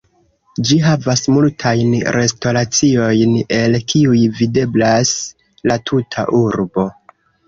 Ĝi 0.67 0.75
havas 0.83 1.19
multajn 1.33 1.91
restoraciojn, 2.15 3.35
el 3.57 3.77
kiuj 3.93 4.21
videblas 4.39 5.13
la 5.73 5.77
tuta 5.91 6.25
urbo. 6.39 6.87